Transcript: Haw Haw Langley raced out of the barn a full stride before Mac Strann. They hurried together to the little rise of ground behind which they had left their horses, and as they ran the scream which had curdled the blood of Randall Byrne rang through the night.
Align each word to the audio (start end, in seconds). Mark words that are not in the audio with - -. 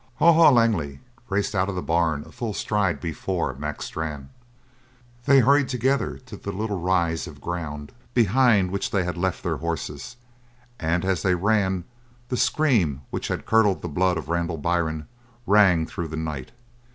Haw 0.15 0.33
Haw 0.33 0.49
Langley 0.49 0.99
raced 1.29 1.53
out 1.53 1.69
of 1.69 1.75
the 1.75 1.81
barn 1.83 2.23
a 2.25 2.31
full 2.31 2.55
stride 2.55 2.99
before 2.99 3.53
Mac 3.53 3.83
Strann. 3.83 4.31
They 5.25 5.41
hurried 5.41 5.69
together 5.69 6.17
to 6.17 6.37
the 6.37 6.51
little 6.51 6.79
rise 6.79 7.27
of 7.27 7.39
ground 7.39 7.91
behind 8.15 8.71
which 8.71 8.89
they 8.89 9.03
had 9.03 9.15
left 9.15 9.43
their 9.43 9.57
horses, 9.57 10.15
and 10.79 11.05
as 11.05 11.21
they 11.21 11.35
ran 11.35 11.83
the 12.29 12.37
scream 12.37 13.03
which 13.11 13.27
had 13.27 13.45
curdled 13.45 13.83
the 13.83 13.87
blood 13.89 14.17
of 14.17 14.27
Randall 14.27 14.57
Byrne 14.57 15.05
rang 15.45 15.85
through 15.85 16.07
the 16.07 16.17
night. 16.17 16.51